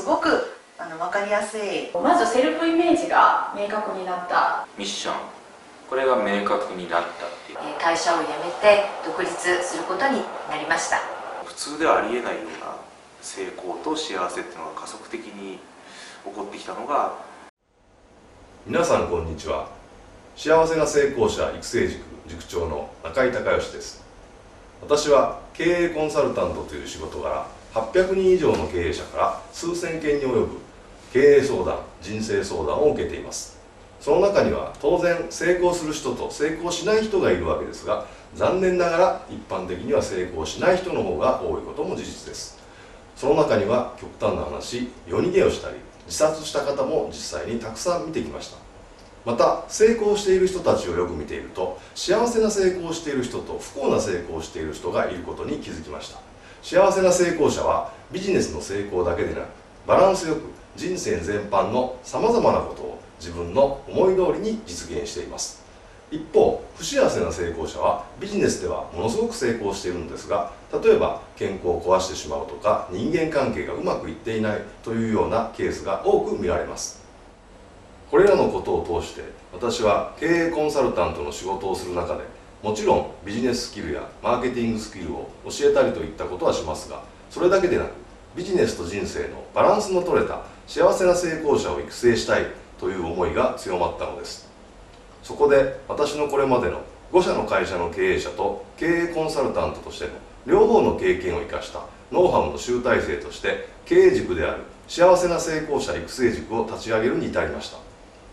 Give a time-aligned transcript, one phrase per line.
[0.00, 1.90] すごくあの分かりやすい。
[1.92, 4.66] まずセルフイメージが明確になった。
[4.78, 5.14] ミッション。
[5.90, 7.58] これが明確になったっていう。
[7.78, 9.30] 会社を辞めて独立
[9.62, 10.96] することになりました。
[11.44, 12.76] 普通ではありえないような
[13.20, 15.58] 成功と幸せっていうのが加速的に
[16.24, 17.12] 起こってきたのが。
[18.66, 19.68] 皆さんこんにちは。
[20.34, 24.02] 幸せな成功者育成塾塾長の中井隆義です。
[24.80, 30.48] 私は経営コンサルタントという仕事柄800人以上の経営者から数千件に及ぶ
[31.12, 33.58] 経営相談人生相談を受けています。
[34.00, 42.58] その中には当然成功する人と成功しない人がいるわけですが残念ながら一般的には成功しない人の方が多いことも事実です。
[43.14, 48.56] その中には極端な話夜逃げをしたり自殺した方も実際にたくさん見てきました。
[49.24, 56.29] また成功している人たちをよく見ていると幸せな成功をしている人と不幸な成功している人がいることに気づきました。
[56.62, 59.48] 幸せな成功者はビジネスの成功だけでなく
[59.86, 60.42] バランスよく
[60.76, 65.60] 人生全般のさまざまなことを自分の思い通りに実現しています。
[66.10, 77.00] 一方不幸せな成功者はビジネスではものすごく成功しているんですが例えば健康を壊してしまうとか人間関係がうまくいっていないというようなケースが多く見られます。
[78.10, 82.24] これらのことを通して私は経営コンサルタントの仕事をする中で
[82.62, 87.90] もちろんビジネススキルやマーケティングスキルを教えたりといったことはしますがそれだけでなく
[88.36, 92.46] ビジネスと人生のバランスの取れた幸せな成功者を育成したい
[92.78, 94.48] という思いが強まったのです。
[95.22, 96.80] そこで私のこれまでの
[97.12, 100.12] 5社の会社の経営者と経営コンサルタントとしての
[100.46, 101.80] 両方の経験を生かした
[102.12, 107.78] ノウハウの集大成として経営塾である幸せな成功者育成塾を立ち上げるに至りました。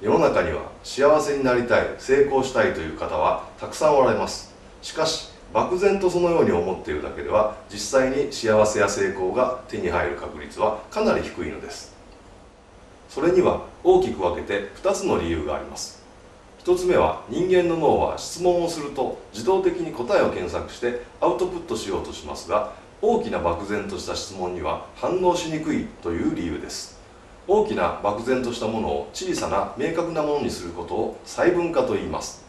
[0.00, 4.52] 世の中には幸せになりたい成功したいという方はたくさんおられます。
[4.82, 11.94] しかし漠然とそのように思っているだけでは実際に幸せや成功が手に入る確率はかなり低いのです。
[13.08, 16.02] それには大きく分けて2つの理由があります。
[16.64, 27.01] 1つ目は人間の脳は質問をすると自動的に答えを検索してアウトプットしようとしますが大きな漠然とした質問には反応しにくいという理由です。
[27.48, 32.44] 大きな漠然としたものを小さな明確なものにすることを細分化と言います。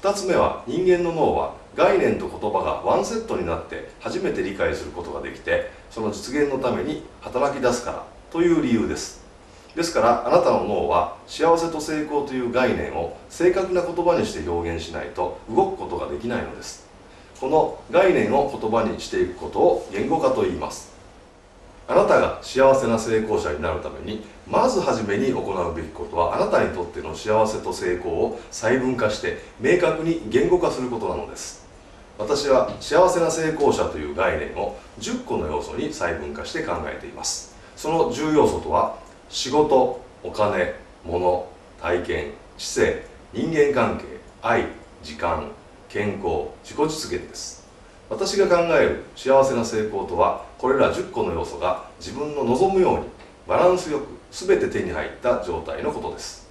[0.00, 9.24] 2つ目は人間の脳は概念と言葉がワンセットになって初めて理解することができてその実現のために働き出すからという理由です。
[9.74, 16.86] ですからあなたの脳は幸せと成功という概念を正確な言葉にして表現しないと動くことができないのです。
[17.38, 20.95] この概念を言葉にしていくことを言語化と言います。
[21.88, 31.64] あなたが幸せな成功者になるためにまず初めに行うべきことはあなたにとっての幸せと成功を細分化して明確に言語化することなのです。
[32.18, 37.54] 私は幸せな成功者という概念を10個の要素に細分化して考えています。
[37.76, 38.96] その10要素とは
[39.28, 41.48] 仕事お金物
[41.80, 44.04] 体験知性人間関係
[44.42, 44.66] 愛
[45.02, 45.50] 時間
[45.88, 47.65] 健康自己実現です。
[48.08, 53.04] 私が考える幸せな成功とはこれら10個の要素が自分の望むように
[53.48, 56.46] バランスよく全て手に入った状態のことです。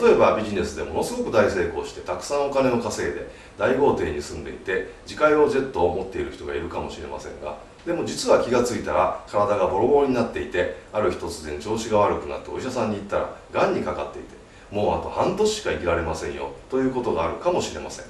[0.00, 3.28] 例えばビジネスでものすごく大成功してたくさんお金を稼いで
[3.58, 14.28] 大豪邸に住んでいて自家用ジェットを持っている人がいるかもしれませんがでも実は気が付いたら体がボロボロになっていてある日突然調子が悪くなってお医者さんに行ったらがんにかかっていて
[14.70, 18.06] もうあと半年しか生きられませんよということがあるかもしれません。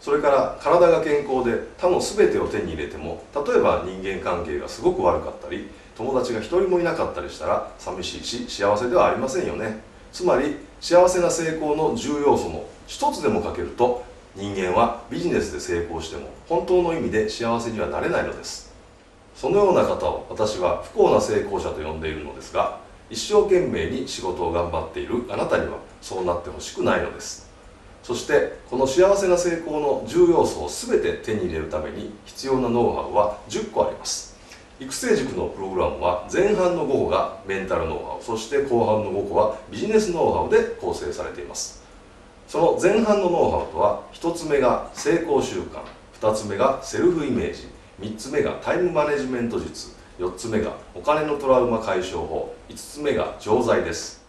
[0.00, 9.80] それから体が健康で他の全てを手に入れても例えば人間関係がすごく悪かったり友達が一人もいなかったりしたら寂しいし幸せではありませんよね。
[10.12, 14.02] つまり幸せな成功の重要素の一つでも欠けると
[14.34, 18.72] 人間はビジネスで成功しても本当の意味で幸せにはなれないのです。
[19.36, 22.78] そのような方を私は不幸な成功者と呼んでいるのですが
[23.10, 27.49] 一生懸命に仕事を頑張っているあなたにはそうなってほしくないのです。
[28.10, 34.36] そしてこの幸せな成功の重要素を全て手に入れるために必要なノウハウは10個あります。
[34.80, 41.84] 育成塾のプログラムは前半の5個がメンタルノウハウそして後半の5個はビジネスノウハウで構成されています。
[42.48, 45.80] その前半のノウハウとは1つ目が成功習慣
[46.20, 47.68] 2つ目がセルフイメージ
[48.00, 54.20] 3つ目がタイムマネジメント術4つ目がお金のトラウマ解消法5つ目が錠剤です。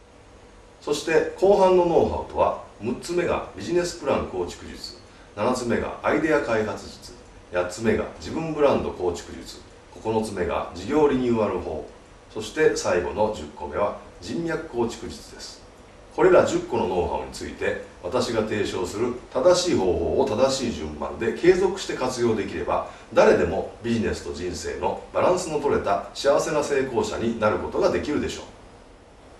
[0.81, 4.97] そして後半のノウハウとは6つ目がビジネスプラン構築術。
[5.35, 7.13] 7つ目がアイデア開発術。
[7.51, 9.61] 8つ目が自分ブランド構築術。
[10.03, 11.87] 9つ目が事業リニューアル法。
[12.33, 15.61] そして最後の10個目は人脈構築術です。
[16.15, 28.45] これら10個のノウハウについて私が提唱する正しい方法を正しい順番で継続して活用できれば誰でもビジネスと人生のバランスの取れた幸せな成功者になることができるでしょう。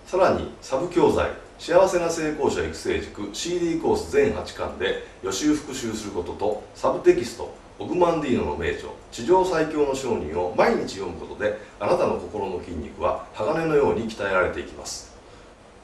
[0.08, 1.41] さらにサブ教材。
[1.62, 15.14] 幸せな成功者育成塾 CD コース全8巻で予習復習することとサブテキストオグマンディーノの名著地上最強の商人を毎日読むことであなたの心の筋肉は鋼のように鍛えられていきます。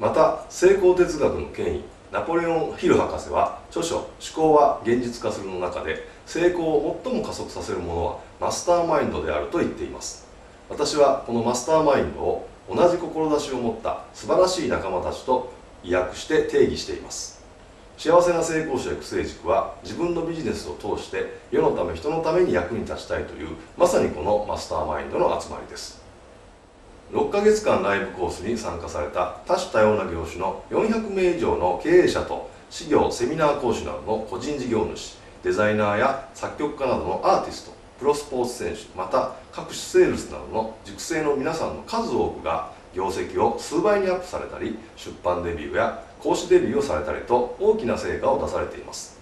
[0.00, 10.26] また成功哲学の権威ナポレオン・ヒル博士は著書「思考は現実化する」の中で成功を最も加速させるものはマスターマインドであると言っています。
[10.68, 17.38] 私はこのマスターマインドを同じ志を持った素晴らしい仲間たちと訳して定義しています。
[17.96, 26.00] 幸せな成功者育成塾は自分のビジネスを通して世のため人のために役に立ちたいというまさにこのマスターマインドの集まりです。
[27.12, 49.16] 6ヶ月間ライブコースに参加された多種多様な業種の400名以上の経営者と事業セミナー講師などの個人事業主デザイナーや作曲家などのアーティストプロスポーツ選手また各種セールスなどの熟成の皆さんの数多くが業績を数倍にアップされたり出版デビューや講師デビューをされたりと大きな成果を出されています。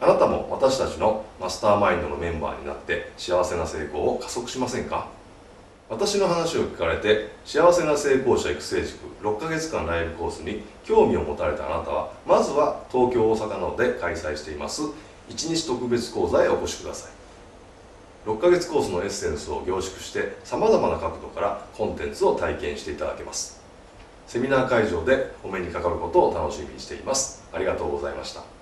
[0.00, 5.08] あなたも私たちのマスターマインドのメンバーになって幸せな成功を加速しませんか？
[5.90, 14.92] 私の話を聞かれて幸せな成功者育成塾6ヶ月間ライブコースに興味を持たれたあなたはまずは東京大阪などで開催しています1
[15.28, 17.17] 日特別講座へお越しください。
[18.26, 23.60] 6ヶ月コースのエッセンスを凝縮してさまざまな角度からコンテンツを体験していただけます。
[24.26, 27.42] セミナー会場でお目にかかることを楽しみにしています。
[27.52, 28.57] ありがとうございました。